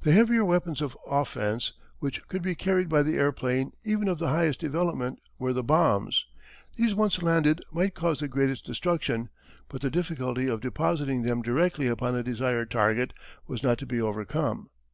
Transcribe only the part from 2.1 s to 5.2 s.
could be carried by the airplane even of the highest development